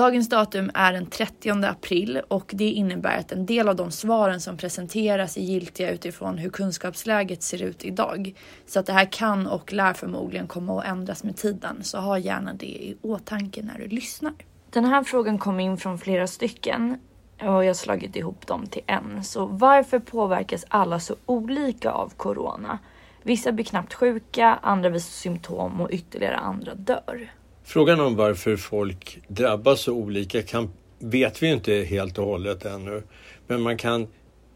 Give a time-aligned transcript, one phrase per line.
[0.00, 4.40] Dagens datum är den 30 april och det innebär att en del av de svaren
[4.40, 8.34] som presenteras är giltiga utifrån hur kunskapsläget ser ut idag.
[8.66, 12.18] Så att det här kan och lär förmodligen komma att ändras med tiden, så ha
[12.18, 14.32] gärna det i åtanke när du lyssnar.
[14.70, 16.98] Den här frågan kom in från flera stycken
[17.38, 19.24] och jag har slagit ihop dem till en.
[19.24, 22.78] Så varför påverkas alla så olika av corona?
[23.22, 27.30] Vissa blir knappt sjuka, andra visar symptom och ytterligare andra dör.
[27.64, 33.02] Frågan om varför folk drabbas så olika kan, vet vi inte helt och hållet ännu.
[33.46, 34.06] Men man kan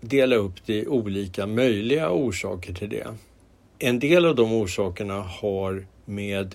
[0.00, 3.14] dela upp det i olika möjliga orsaker till det.
[3.78, 6.54] En del av de orsakerna har med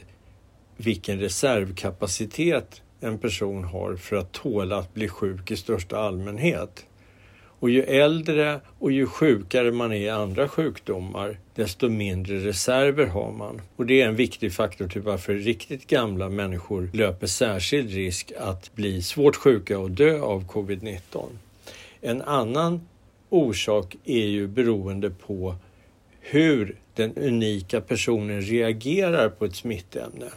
[0.78, 6.86] vilken reservkapacitet en person har för att tåla att bli sjuk i största allmänhet.
[7.59, 13.31] Och ju äldre och ju sjukare man är i andra sjukdomar, desto mindre reserver har
[13.31, 13.62] man.
[13.76, 18.76] Och det är en viktig faktor till varför riktigt gamla människor löper särskild risk att
[18.76, 21.26] bli svårt sjuka och dö av covid-19.
[22.02, 22.81] En annan
[23.30, 25.56] orsak är ju beroende på
[26.19, 30.30] hur den unika personen reagerar på ett smittämne.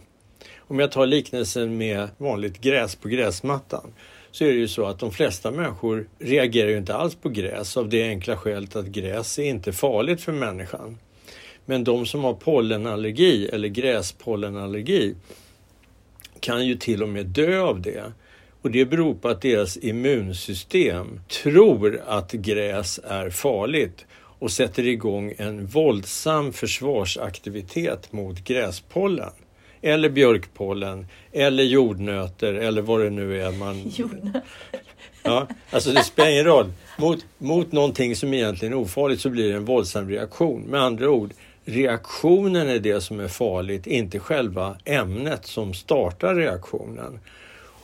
[0.58, 3.92] Om jag tar liknelsen med vanligt gräs på gräsmattan
[4.32, 7.76] så är det ju så att de flesta människor reagerar ju inte alls på gräs
[7.76, 10.98] av det enkla skälet att gräs är inte farligt för människan.
[11.64, 15.14] Men de som har pollenallergi eller gräspollenallergi
[16.40, 18.12] kan ju till och med dö av det.
[18.62, 25.34] Och det beror på att deras immunsystem tror att gräs är farligt och sätter igång
[25.38, 29.32] en våldsam försvarsaktivitet mot gräspollen
[29.82, 33.82] eller björkpollen eller jordnötter eller vad det nu är man...
[33.96, 34.42] Jordnötter?
[35.22, 36.72] Ja, alltså det spelar ingen roll.
[36.98, 40.62] Mot, mot någonting som egentligen är ofarligt så blir det en våldsam reaktion.
[40.62, 41.32] Med andra ord,
[41.64, 47.20] reaktionen är det som är farligt, inte själva ämnet som startar reaktionen.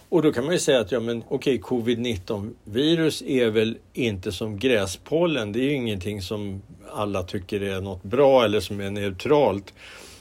[0.09, 3.77] Och då kan man ju säga att ja men okej, okay, covid-19 virus är väl
[3.93, 5.53] inte som gräspollen.
[5.53, 9.75] Det är ju ingenting som alla tycker är något bra eller som är neutralt.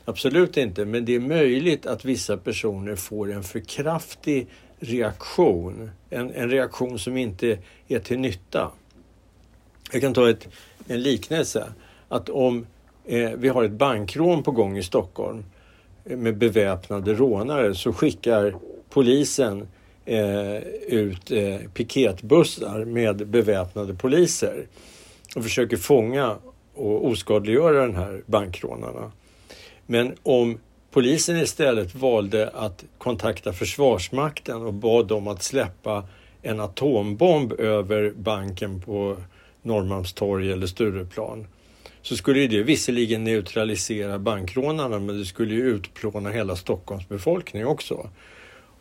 [0.09, 4.47] Absolut inte, men det är möjligt att vissa personer får en för kraftig
[4.79, 5.91] reaktion.
[6.09, 7.57] En, en reaktion som inte
[7.88, 8.72] är till nytta.
[9.91, 10.47] Jag kan ta ett,
[10.88, 11.66] en liknelse.
[12.07, 12.66] Att om
[13.06, 15.44] eh, vi har ett bankrån på gång i Stockholm
[16.06, 18.56] eh, med beväpnade rånare så skickar
[18.89, 19.68] polisen
[20.06, 20.57] eh,
[20.88, 24.68] ut eh, piketbussar med beväpnade poliser
[25.35, 26.38] och försöker fånga
[26.75, 29.12] och oskadliggöra den här bankrånarna.
[29.87, 30.59] Men om
[30.91, 36.07] polisen istället valde att kontakta Försvarsmakten och bad dem att släppa
[36.41, 39.17] en atombomb över banken på
[39.61, 41.47] Norrmalmstorg eller Stureplan
[42.01, 48.09] så skulle det visserligen neutralisera bankrånarna men det skulle ju utplåna hela Stockholms befolkning också.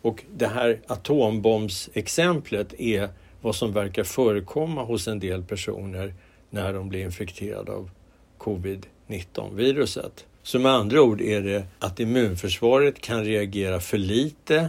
[0.03, 3.09] Och det här atombombsexemplet är
[3.41, 6.15] vad som verkar förekomma hos en del personer
[6.51, 7.91] när de blir infekterade av
[8.39, 10.25] covid-19-viruset.
[10.47, 14.69] Så med andra ord är det att immunförsvaret kan reagera för lite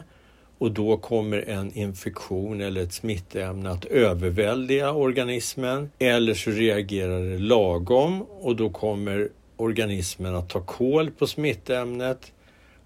[0.57, 5.91] och då kommer en infektion eller ett smittämne att överväldiga organismen.
[5.99, 12.31] Eller så reagerar det lagom och då kommer organismen att ta koll på smittämnet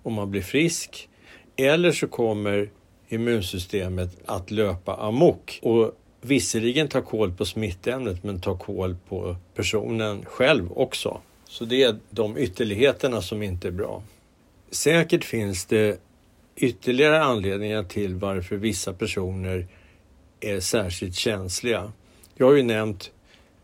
[0.04, 1.10] och man blir frisk.
[1.56, 2.70] Eller så kommer
[3.10, 5.92] immunsystemet att löpa amok och
[6.22, 11.22] visserligen ta koll på smittämnet men ta koll på personen själv också.
[11.52, 14.04] Så det är de ytterligheterna som inte är bra.
[14.70, 16.00] Säkert finns det
[16.56, 19.68] ytterligare anledningar till varför vissa personer
[20.40, 21.92] är särskilt känsliga.
[22.36, 23.12] Jag har ju nämnt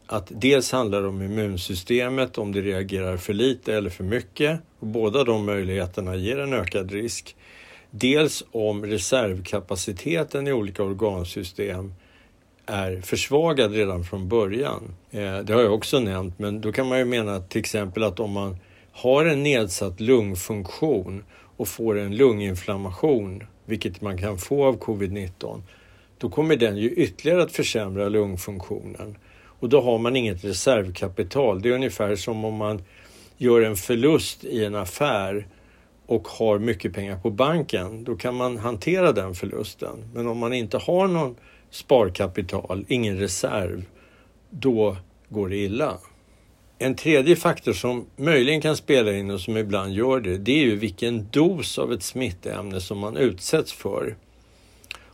[0.06, 4.60] att dels handlar det om immunsystemet, om det reagerar för lite eller för mycket.
[4.80, 7.36] Och båda de möjligheterna ger en ökad risk.
[7.92, 11.94] Dels om reservkapaciteten i olika organsystem
[12.68, 14.96] är försvagad redan från början.
[15.12, 18.20] Eh, det har jag också nämnt, men då kan man ju mena till exempel att
[18.20, 18.58] om man
[18.92, 21.24] har en nedsatt lungfunktion
[21.58, 25.62] och får en lunginflammation, vilket man kan få av covid-19,
[26.18, 29.18] då kommer den ju ytterligare att försämra lungfunktionen.
[29.60, 31.62] Och då har man inget reservkapital.
[31.62, 32.84] Det är ungefär som om man
[33.38, 35.48] gör en förlust i en affär
[36.06, 38.04] och har mycket pengar på banken.
[38.04, 40.12] Då kan man hantera den förlusten.
[40.14, 41.36] Men om man inte har någon
[41.72, 43.86] sparkapital, ingen reserv,
[44.50, 44.98] då
[45.30, 45.98] går det illa.
[46.80, 50.66] En tredje faktor som möjligen kan spela in och som ibland gör det, det är
[50.66, 54.16] ju vilken dos av ett smittämne som man utsätts för.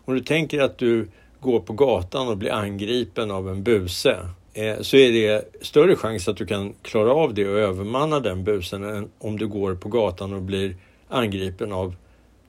[0.05, 1.07] Om du tänker att du
[1.39, 4.17] går på gatan och blir angripen av en buse
[4.53, 8.43] eh, så är det större chans att du kan klara av det och övermanna den
[8.43, 10.75] busen än om du går på gatan och blir
[11.07, 11.95] angripen av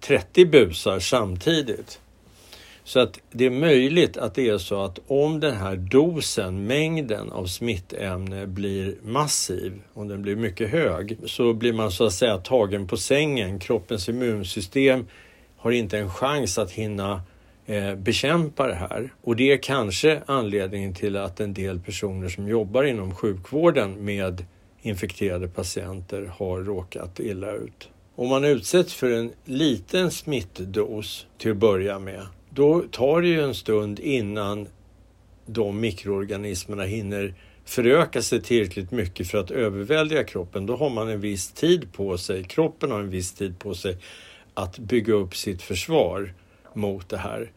[0.01, 2.01] 30 busar samtidigt.
[2.87, 7.33] Så att det är möjligt att det är så att om den här dosen, mängden
[7.33, 12.39] av smittämne blir massiv, om den blir mycket hög, så blir man så att säga
[12.39, 13.59] tagen på sängen.
[13.59, 15.07] Kroppens immunsystem
[15.57, 17.23] har inte en chans att hinna
[17.67, 19.13] eh, bekämpa det här.
[19.23, 24.45] Och det är kanske anledningen till att en del personer som jobbar inom sjukvården med
[24.83, 27.89] infekterade patienter har råkat illa ut.
[28.17, 33.43] Om man utsätts för en liten smittdos till att börja med, då tar det ju
[33.43, 34.69] en stund innan
[35.47, 37.35] de mikroorganismerna hinner
[37.65, 40.67] föröka sig tillräckligt mycket för att överväldiga kroppen.
[40.67, 43.97] Då har man en viss tid på sig, kroppen har en viss tid på sig
[44.55, 46.35] att bygga upp sitt försvar
[46.75, 47.51] mot det här.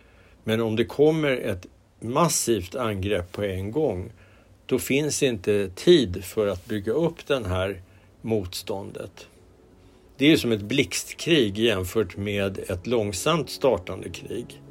[0.43, 1.65] Men om det kommer ett
[1.99, 4.11] massivt angrepp på en gång,
[4.65, 7.81] då finns inte tid för att bygga upp det här
[8.21, 9.27] motståndet.
[10.17, 14.61] Det är som ett blixtkrig jämfört med ett långsamt startande krig.